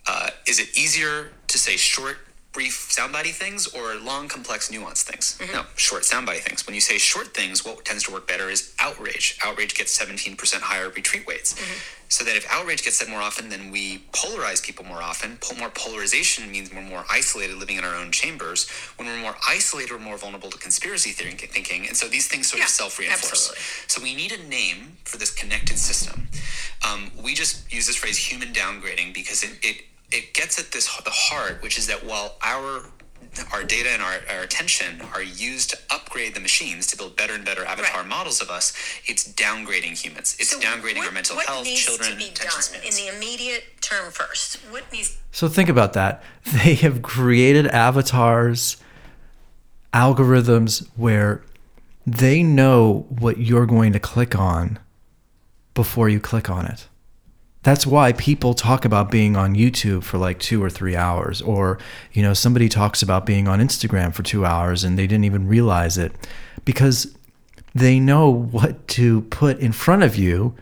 [0.06, 2.18] uh, is it easier to say short
[2.53, 5.39] brief soundbitey things or long, complex, nuanced things?
[5.39, 5.53] Mm-hmm.
[5.53, 6.67] No, short soundbitey things.
[6.67, 9.39] When you say short things, what tends to work better is outrage.
[9.45, 11.55] Outrage gets 17% higher retweet weights.
[11.55, 11.97] Mm-hmm.
[12.09, 15.39] So that if outrage gets said more often, then we polarize people more often.
[15.61, 18.69] More polarization means we're more isolated, living in our own chambers.
[18.97, 21.87] When we're more isolated, we're more vulnerable to conspiracy theory thinking.
[21.87, 23.55] And so these things sort yeah, of self reinforce.
[23.87, 26.27] So we need a name for this connected system.
[26.85, 30.87] Um, we just use this phrase human downgrading because it, it it gets at this
[31.03, 32.83] the heart, which is that while our
[33.53, 37.33] our data and our, our attention are used to upgrade the machines to build better
[37.33, 38.09] and better avatar right.
[38.09, 38.73] models of us,
[39.07, 40.37] it's downgrading humans.
[40.40, 42.99] It's so downgrading what, our mental health, children, attention spans.
[42.99, 45.16] In the immediate term first, what needs?
[45.31, 46.23] So think about that.
[46.64, 48.79] They have created avatars,
[49.94, 51.44] algorithms where
[52.05, 54.81] they know what you're going to click on
[55.75, 56.88] before you click on it
[57.62, 61.79] that's why people talk about being on YouTube for like two or three hours, or
[62.12, 65.46] you know, somebody talks about being on Instagram for two hours and they didn't even
[65.46, 66.12] realize it
[66.64, 67.14] because
[67.75, 70.55] they know what to put in front of you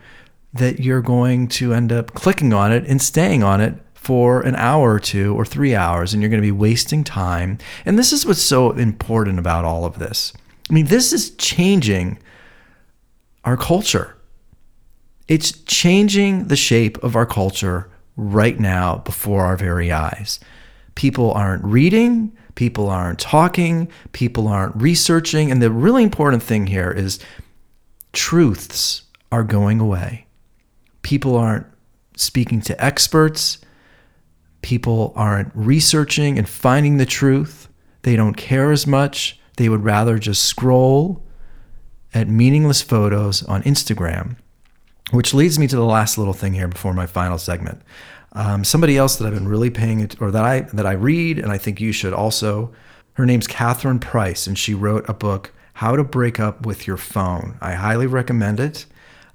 [0.53, 4.57] that you're going to end up clicking on it and staying on it for an
[4.57, 7.59] hour or two or three hours, and you're going to be wasting time.
[7.85, 10.33] And this is what's so important about all of this.
[10.71, 12.19] I mean, this is changing
[13.45, 14.18] our culture
[15.29, 20.41] it's changing the shape of our culture right now before our very eyes.
[20.95, 25.53] People aren't reading, People aren't talking, people aren't researching.
[25.53, 27.21] And the really important thing here is
[28.13, 30.27] truths are going away.
[31.03, 31.67] People aren't
[32.17, 33.59] speaking to experts,
[34.61, 37.69] people aren't researching and finding the truth.
[38.03, 39.39] They don't care as much.
[39.57, 41.25] They would rather just scroll
[42.13, 44.35] at meaningless photos on Instagram.
[45.11, 47.81] Which leads me to the last little thing here before my final segment.
[48.33, 51.39] Um, somebody else that I've been really paying it, or that I that I read,
[51.39, 52.73] and I think you should also.
[53.15, 56.99] Her name's Catherine Price, and she wrote a book, How to Break Up with Your
[56.99, 57.57] Phone.
[57.61, 58.87] I highly recommend it.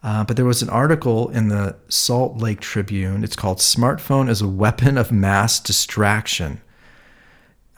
[0.04, 3.24] Uh, but there was an article in the Salt Lake Tribune.
[3.24, 6.62] It's called "Smartphone as a Weapon of Mass Distraction."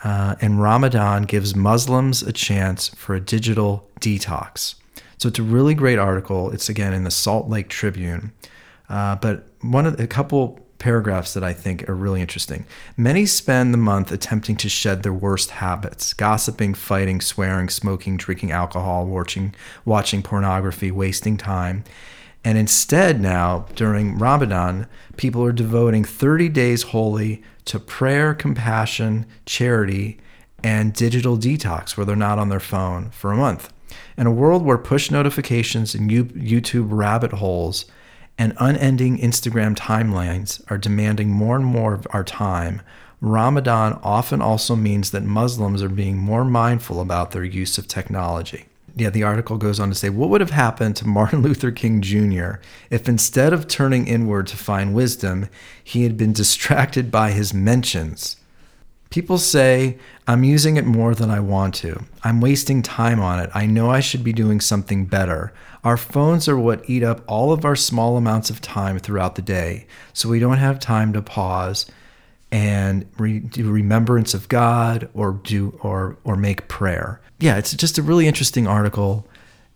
[0.03, 4.75] Uh, and Ramadan gives Muslims a chance for a digital detox.
[5.17, 6.51] So it's a really great article.
[6.51, 8.31] It's again in the Salt Lake Tribune.
[8.89, 12.65] Uh, but one of a couple paragraphs that I think are really interesting.
[12.97, 18.51] Many spend the month attempting to shed their worst habits gossiping, fighting, swearing, smoking, drinking
[18.51, 21.83] alcohol, watching, watching pornography, wasting time.
[22.43, 30.19] And instead, now, during Ramadan, people are devoting 30 days holy to prayer, compassion, charity,
[30.63, 33.73] and digital detox where they're not on their phone for a month.
[34.17, 37.85] In a world where push notifications and YouTube rabbit holes
[38.37, 42.81] and unending Instagram timelines are demanding more and more of our time,
[43.19, 48.65] Ramadan often also means that Muslims are being more mindful about their use of technology.
[48.95, 52.01] Yeah, the article goes on to say, What would have happened to Martin Luther King
[52.01, 52.59] Jr.
[52.89, 55.49] if instead of turning inward to find wisdom,
[55.83, 58.37] he had been distracted by his mentions?
[59.09, 62.03] People say, I'm using it more than I want to.
[62.23, 63.49] I'm wasting time on it.
[63.53, 65.53] I know I should be doing something better.
[65.83, 69.41] Our phones are what eat up all of our small amounts of time throughout the
[69.41, 71.85] day, so we don't have time to pause
[72.51, 77.21] and re- do remembrance of God or do or or make prayer.
[77.39, 79.27] Yeah, it's just a really interesting article,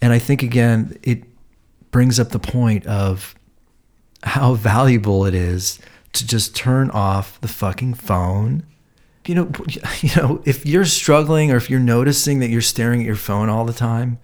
[0.02, 1.24] and I think again it
[1.92, 3.36] brings up the point of
[4.24, 5.80] how valuable it is
[6.14, 8.64] to just turn off the fucking phone
[9.30, 9.52] you know,
[10.02, 13.48] you know, if you're struggling or if you're noticing that you're staring at your phone
[13.48, 14.18] all the time,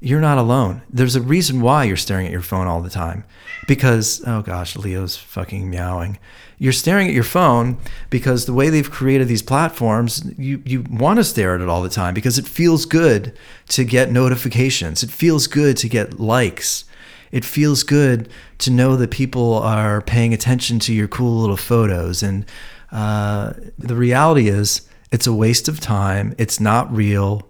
[0.00, 0.82] you're not alone.
[0.88, 3.24] There's a reason why you're staring at your phone all the time.
[3.66, 6.18] Because, oh gosh, Leo's fucking meowing.
[6.58, 7.78] You're staring at your phone
[8.10, 11.82] because the way they've created these platforms, you, you want to stare at it all
[11.82, 13.36] the time because it feels good
[13.68, 15.02] to get notifications.
[15.02, 16.84] It feels good to get likes.
[17.30, 22.22] It feels good to know that people are paying attention to your cool little photos
[22.22, 22.44] and
[22.92, 26.34] uh, the reality is, it's a waste of time.
[26.38, 27.48] It's not real.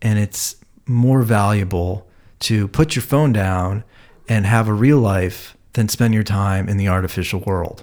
[0.00, 2.08] And it's more valuable
[2.40, 3.84] to put your phone down
[4.28, 7.82] and have a real life than spend your time in the artificial world.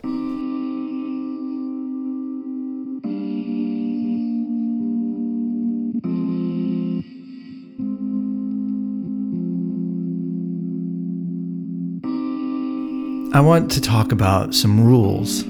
[13.34, 15.44] I want to talk about some rules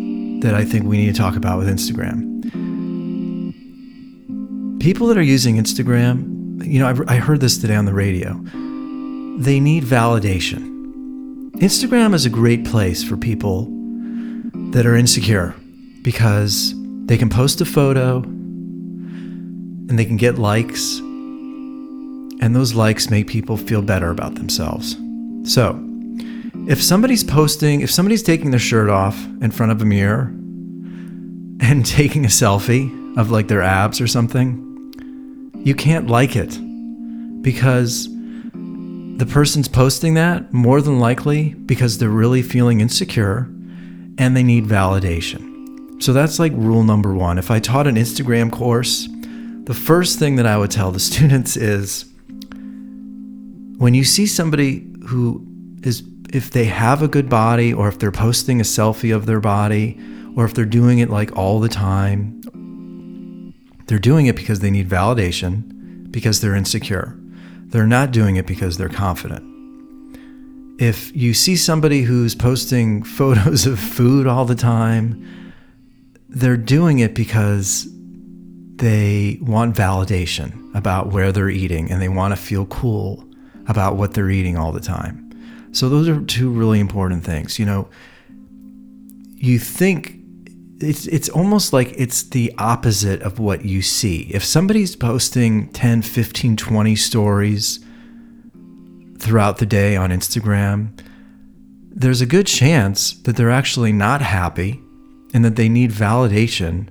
[0.46, 2.22] that I think we need to talk about with Instagram.
[4.80, 8.40] People that are using Instagram, you know, I, I heard this today on the radio,
[9.40, 11.52] they need validation.
[11.54, 13.68] Instagram is a great place for people
[14.72, 15.56] that are insecure
[16.04, 16.76] because
[17.08, 23.58] they can post a photo and they can get likes, and those likes make people
[23.58, 24.96] feel better about themselves.
[25.44, 25.74] So,
[26.68, 30.32] if somebody's posting, if somebody's taking their shirt off in front of a mirror
[31.62, 34.62] and taking a selfie of like their abs or something,
[35.64, 36.60] you can't like it
[37.44, 38.08] because
[39.18, 43.48] the person's posting that more than likely because they're really feeling insecure
[44.18, 46.02] and they need validation.
[46.02, 47.38] So that's like rule number one.
[47.38, 49.08] If I taught an Instagram course,
[49.66, 52.06] the first thing that I would tell the students is
[53.78, 55.46] when you see somebody who
[55.84, 56.02] is
[56.36, 59.98] if they have a good body or if they're posting a selfie of their body
[60.36, 62.42] or if they're doing it like all the time,
[63.88, 67.18] they're doing it because they need validation, because they're insecure.
[67.68, 69.44] They're not doing it because they're confident.
[70.78, 75.54] If you see somebody who's posting photos of food all the time,
[76.28, 77.88] they're doing it because
[78.76, 83.24] they want validation about where they're eating and they want to feel cool
[83.68, 85.25] about what they're eating all the time.
[85.76, 87.60] So those are two really important things.
[87.60, 87.90] You know,
[89.36, 90.18] you think
[90.80, 94.22] it's it's almost like it's the opposite of what you see.
[94.34, 97.84] If somebody's posting 10, 15, 20 stories
[99.20, 100.98] throughout the day on Instagram,
[101.92, 104.80] there's a good chance that they're actually not happy
[105.34, 106.88] and that they need validation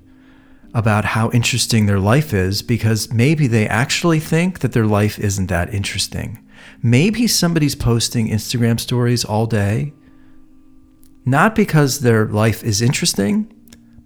[0.74, 5.46] about how interesting their life is because maybe they actually think that their life isn't
[5.46, 6.43] that interesting.
[6.82, 9.92] Maybe somebody's posting Instagram stories all day,
[11.24, 13.50] not because their life is interesting,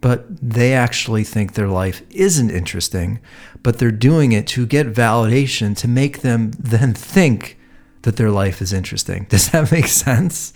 [0.01, 3.19] but they actually think their life isn't interesting,
[3.63, 7.59] but they're doing it to get validation to make them then think
[8.03, 9.27] that their life is interesting.
[9.29, 10.53] Does that make sense?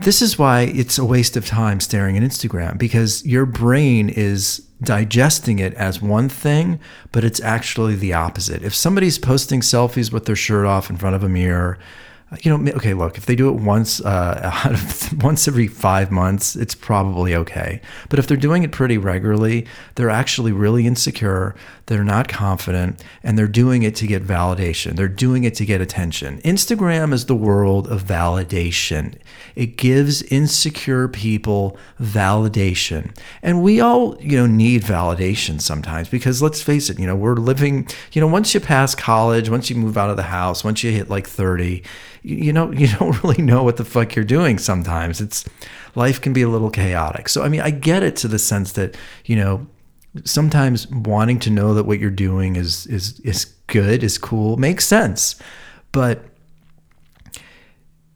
[0.00, 4.63] This is why it's a waste of time staring at Instagram because your brain is
[4.82, 6.78] digesting it as one thing,
[7.12, 8.62] but it's actually the opposite.
[8.62, 11.78] If somebody's posting selfies with their shirt off in front of a mirror,
[12.42, 14.76] you know, okay, look, if they do it once, uh,
[15.20, 17.80] once every five months, it's probably okay.
[18.08, 21.54] But if they're doing it pretty regularly, they're actually really insecure.
[21.86, 24.96] They're not confident, and they're doing it to get validation.
[24.96, 26.40] They're doing it to get attention.
[26.40, 29.16] Instagram is the world of validation.
[29.54, 36.62] It gives insecure people validation, and we all, you know, need validation sometimes because let's
[36.62, 37.86] face it, you know, we're living.
[38.12, 40.90] You know, once you pass college, once you move out of the house, once you
[40.90, 41.82] hit like thirty
[42.24, 45.44] you know you don't really know what the fuck you're doing sometimes it's
[45.94, 48.72] life can be a little chaotic so i mean i get it to the sense
[48.72, 49.66] that you know
[50.24, 54.86] sometimes wanting to know that what you're doing is is is good is cool makes
[54.86, 55.36] sense.
[55.92, 56.24] But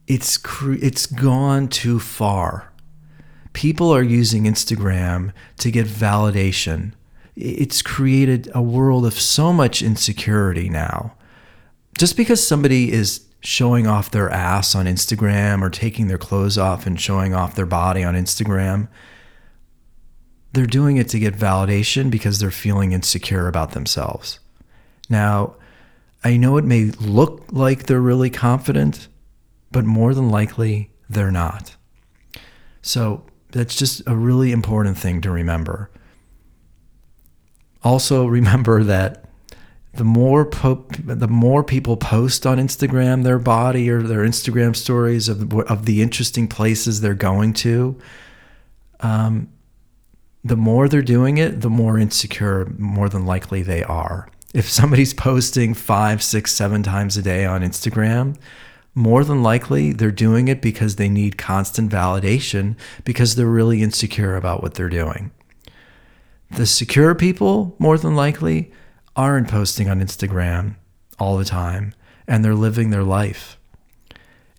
[0.07, 2.73] it's it's gone too far.
[3.53, 6.93] People are using instagram to get validation.
[7.35, 11.15] It's created a world of so much insecurity now.
[11.97, 16.87] Just because somebody is showing off their ass on Instagram or taking their clothes off
[16.87, 18.89] and showing off their body on Instagram.
[20.59, 24.41] They're doing it to get validation because they're feeling insecure about themselves.
[25.09, 25.55] Now,
[26.25, 29.07] I know it may look like they're really confident,
[29.71, 31.77] but more than likely, they're not.
[32.83, 35.93] So, that's just a really important thing to remember.
[37.85, 39.27] Also, remember that
[39.95, 45.29] the more po- the more people post on Instagram their body or their Instagram stories
[45.29, 47.97] of of the interesting places they're going to,
[48.99, 49.49] um,
[50.49, 54.29] the more they're doing it, the more insecure, more than likely they are.
[54.55, 58.37] If somebody's posting five, six, seven times a day on Instagram,
[58.95, 64.37] more than likely they're doing it because they need constant validation because they're really insecure
[64.37, 65.31] about what they're doing.
[66.51, 68.73] The secure people, more than likely,
[69.15, 70.77] aren't posting on Instagram
[71.19, 71.95] all the time
[72.27, 73.59] and they're living their life.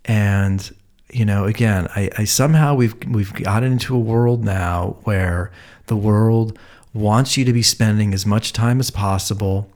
[0.06, 0.72] And
[1.12, 5.52] you know, again, I, I somehow we've we've gotten into a world now where
[5.88, 6.58] the world
[6.94, 9.70] wants you to be spending as much time as possible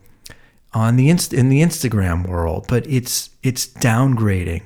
[0.73, 4.63] on the inst- in the Instagram world, but it's it's downgrading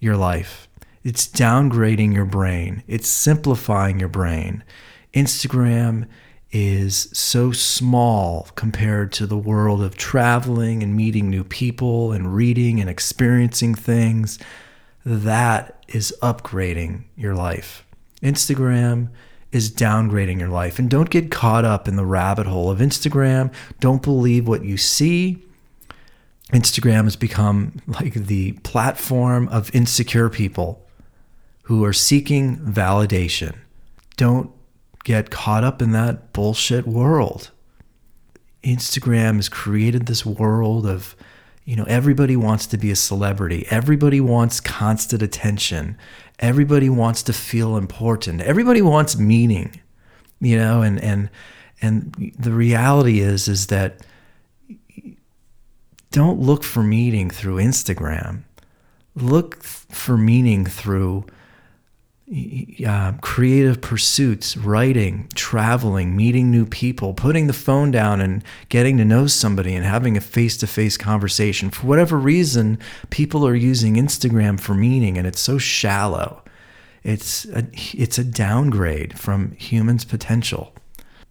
[0.00, 0.68] your life.
[1.04, 2.82] It's downgrading your brain.
[2.86, 4.64] It's simplifying your brain.
[5.14, 6.06] Instagram
[6.50, 12.80] is so small compared to the world of traveling and meeting new people and reading
[12.80, 14.38] and experiencing things.
[15.04, 17.84] That is upgrading your life.
[18.22, 19.08] Instagram
[19.52, 20.78] is downgrading your life.
[20.78, 23.52] And don't get caught up in the rabbit hole of Instagram.
[23.80, 25.42] Don't believe what you see.
[26.52, 30.86] Instagram has become like the platform of insecure people
[31.62, 33.56] who are seeking validation.
[34.16, 34.50] Don't
[35.04, 37.50] get caught up in that bullshit world.
[38.62, 41.16] Instagram has created this world of,
[41.66, 43.66] you know, everybody wants to be a celebrity.
[43.70, 45.98] Everybody wants constant attention.
[46.38, 48.40] Everybody wants to feel important.
[48.40, 49.80] Everybody wants meaning,
[50.40, 51.28] you know, and, and,
[51.82, 54.00] and the reality is, is that
[56.12, 58.44] don't look for meaning through Instagram.
[59.16, 61.26] Look for meaning through
[62.84, 69.04] uh, creative pursuits, writing, traveling, meeting new people, putting the phone down and getting to
[69.04, 71.70] know somebody and having a face to face conversation.
[71.70, 76.42] For whatever reason, people are using Instagram for meaning and it's so shallow.
[77.04, 80.74] It's a, it's a downgrade from humans' potential.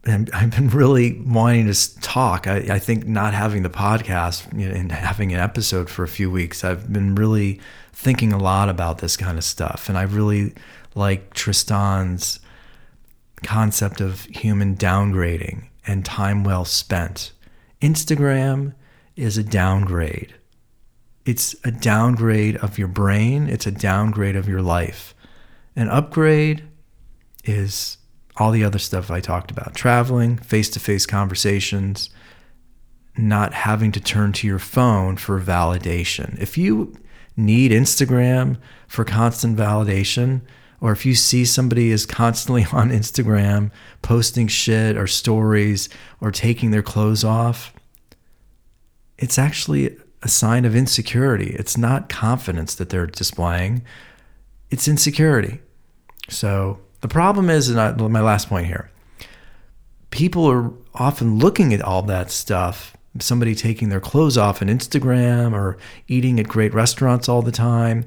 [0.06, 2.48] And I've been really wanting to talk.
[2.48, 6.64] I, I think not having the podcast and having an episode for a few weeks,
[6.64, 7.60] I've been really
[7.92, 9.90] thinking a lot about this kind of stuff.
[9.90, 10.54] And I really
[10.96, 12.40] like Tristan's
[13.44, 17.32] concept of human downgrading and time well spent.
[17.82, 18.74] Instagram
[19.16, 20.34] is a downgrade.
[21.26, 25.14] It's a downgrade of your brain, it's a downgrade of your life.
[25.76, 26.64] An upgrade
[27.44, 27.98] is
[28.38, 32.10] all the other stuff I talked about traveling, face to face conversations,
[33.18, 36.40] not having to turn to your phone for validation.
[36.40, 36.94] If you
[37.38, 40.42] need Instagram for constant validation,
[40.82, 43.72] or if you see somebody is constantly on Instagram
[44.02, 45.90] posting shit or stories
[46.22, 47.74] or taking their clothes off,
[49.18, 51.56] it's actually a sign of insecurity.
[51.58, 53.84] It's not confidence that they're displaying,
[54.70, 55.60] it's insecurity.
[56.30, 58.90] So the problem is, and my last point here
[60.16, 62.96] people are often looking at all that stuff.
[63.20, 68.06] Somebody taking their clothes off on Instagram or eating at great restaurants all the time.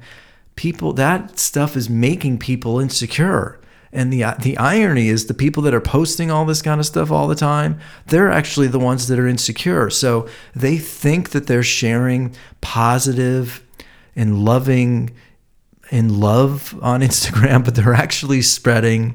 [0.58, 3.60] People, that stuff is making people insecure.
[3.92, 7.12] And the the irony is the people that are posting all this kind of stuff
[7.12, 9.88] all the time, they're actually the ones that are insecure.
[9.88, 13.64] So they think that they're sharing positive
[14.16, 15.10] and loving
[15.92, 19.14] and love on Instagram, but they're actually spreading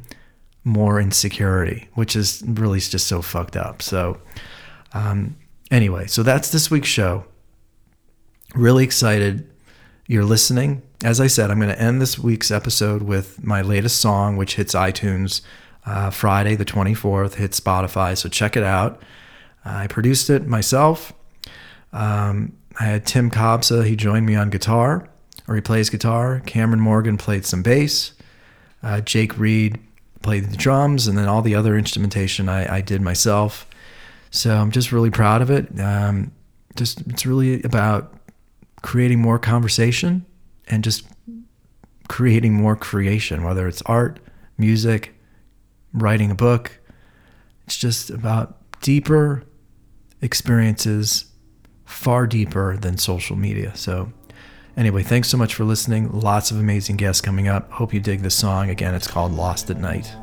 [0.63, 3.81] more insecurity, which is really just so fucked up.
[3.81, 4.17] So
[4.93, 5.35] um,
[5.71, 7.25] anyway, so that's this week's show.
[8.55, 9.52] Really excited
[10.07, 10.81] you're listening.
[11.03, 14.55] As I said, I'm going to end this week's episode with my latest song, which
[14.55, 15.41] hits iTunes
[15.85, 18.17] uh, Friday the 24th, hits Spotify.
[18.17, 19.01] So check it out.
[19.65, 21.13] I produced it myself.
[21.93, 25.07] Um, I had Tim Kobsa, he joined me on guitar,
[25.47, 26.41] or he plays guitar.
[26.45, 28.13] Cameron Morgan played some bass.
[28.81, 29.79] Uh, Jake Reed
[30.21, 33.67] played the drums, and then all the other instrumentation I, I did myself.
[34.31, 35.79] So I'm just really proud of it.
[35.79, 36.31] Um,
[36.75, 38.12] just it's really about
[38.83, 40.23] creating more conversation
[40.67, 41.07] and just
[42.07, 44.19] creating more creation, whether it's art,
[44.57, 45.15] music,
[45.93, 46.79] writing a book.
[47.65, 49.43] It's just about deeper
[50.21, 51.25] experiences,
[51.85, 53.75] far deeper than social media.
[53.75, 54.11] So,
[54.77, 56.11] anyway, thanks so much for listening.
[56.11, 57.71] Lots of amazing guests coming up.
[57.71, 58.69] Hope you dig this song.
[58.69, 60.13] Again, it's called Lost at Night.